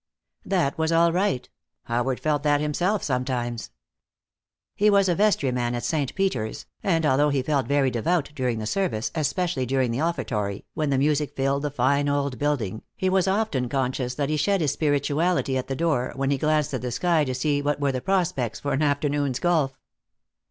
[0.45, 1.47] That was all right.
[1.83, 3.69] Howard felt that himself sometimes.
[4.75, 8.65] He was a vestryman at Saint Peter's, and although he felt very devout during the
[8.65, 13.27] service, especially during the offertory, when the music filled the fine old building, he was
[13.27, 16.89] often conscious that he shed his spirituality at the door, when he glanced at the
[16.91, 19.77] sky to see what were the prospects for an afternoon's golf.